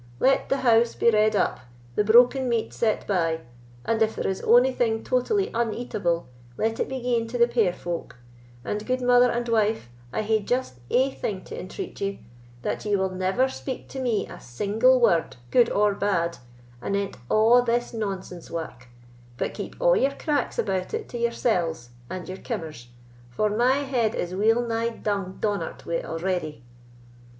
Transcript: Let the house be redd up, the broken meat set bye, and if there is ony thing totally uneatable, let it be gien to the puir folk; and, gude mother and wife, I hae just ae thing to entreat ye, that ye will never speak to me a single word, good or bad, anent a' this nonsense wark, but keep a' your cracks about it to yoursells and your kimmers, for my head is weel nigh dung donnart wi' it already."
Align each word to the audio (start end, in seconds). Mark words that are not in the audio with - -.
Let 0.19 0.49
the 0.49 0.57
house 0.65 0.95
be 0.95 1.11
redd 1.11 1.35
up, 1.35 1.59
the 1.93 2.03
broken 2.03 2.49
meat 2.49 2.73
set 2.73 3.05
bye, 3.05 3.41
and 3.85 4.01
if 4.01 4.15
there 4.15 4.25
is 4.25 4.41
ony 4.41 4.71
thing 4.71 5.03
totally 5.03 5.51
uneatable, 5.53 6.25
let 6.57 6.79
it 6.79 6.89
be 6.89 6.99
gien 6.99 7.27
to 7.27 7.37
the 7.37 7.47
puir 7.47 7.71
folk; 7.71 8.15
and, 8.65 8.83
gude 8.87 9.03
mother 9.03 9.29
and 9.29 9.47
wife, 9.47 9.89
I 10.11 10.23
hae 10.23 10.39
just 10.39 10.79
ae 10.89 11.11
thing 11.11 11.43
to 11.43 11.59
entreat 11.59 12.01
ye, 12.01 12.25
that 12.63 12.83
ye 12.83 12.95
will 12.95 13.11
never 13.11 13.47
speak 13.47 13.89
to 13.89 13.99
me 13.99 14.25
a 14.27 14.39
single 14.41 14.99
word, 14.99 15.35
good 15.51 15.69
or 15.69 15.93
bad, 15.93 16.39
anent 16.81 17.17
a' 17.29 17.61
this 17.63 17.93
nonsense 17.93 18.49
wark, 18.49 18.87
but 19.37 19.53
keep 19.53 19.75
a' 19.79 19.93
your 19.95 20.15
cracks 20.17 20.57
about 20.57 20.95
it 20.95 21.09
to 21.09 21.19
yoursells 21.19 21.89
and 22.09 22.27
your 22.27 22.39
kimmers, 22.39 22.87
for 23.29 23.51
my 23.51 23.77
head 23.83 24.15
is 24.15 24.33
weel 24.33 24.63
nigh 24.65 24.89
dung 24.89 25.37
donnart 25.39 25.85
wi' 25.85 25.97
it 25.97 26.05
already." 26.05 26.63